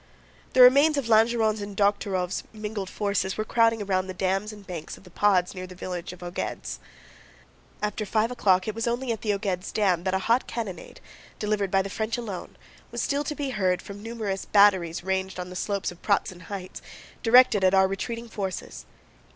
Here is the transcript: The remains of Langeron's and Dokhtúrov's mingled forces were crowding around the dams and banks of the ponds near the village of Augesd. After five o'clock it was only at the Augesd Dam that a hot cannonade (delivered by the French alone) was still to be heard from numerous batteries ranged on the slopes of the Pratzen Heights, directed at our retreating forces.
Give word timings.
The 0.53 0.63
remains 0.63 0.97
of 0.97 1.05
Langeron's 1.09 1.61
and 1.61 1.77
Dokhtúrov's 1.77 2.41
mingled 2.51 2.89
forces 2.89 3.37
were 3.37 3.45
crowding 3.45 3.83
around 3.83 4.07
the 4.07 4.15
dams 4.15 4.51
and 4.51 4.65
banks 4.65 4.97
of 4.97 5.03
the 5.03 5.11
ponds 5.11 5.53
near 5.53 5.67
the 5.67 5.75
village 5.75 6.11
of 6.11 6.23
Augesd. 6.23 6.79
After 7.83 8.03
five 8.03 8.31
o'clock 8.31 8.67
it 8.67 8.73
was 8.73 8.87
only 8.87 9.11
at 9.11 9.21
the 9.21 9.29
Augesd 9.29 9.73
Dam 9.75 10.03
that 10.05 10.15
a 10.15 10.25
hot 10.25 10.47
cannonade 10.47 11.01
(delivered 11.37 11.69
by 11.69 11.83
the 11.83 11.87
French 11.91 12.17
alone) 12.17 12.57
was 12.89 13.03
still 13.03 13.23
to 13.23 13.35
be 13.35 13.51
heard 13.51 13.79
from 13.79 14.01
numerous 14.01 14.43
batteries 14.43 15.03
ranged 15.03 15.39
on 15.39 15.51
the 15.51 15.55
slopes 15.55 15.91
of 15.91 16.01
the 16.01 16.07
Pratzen 16.07 16.41
Heights, 16.45 16.81
directed 17.21 17.63
at 17.63 17.75
our 17.75 17.87
retreating 17.87 18.27
forces. 18.27 18.87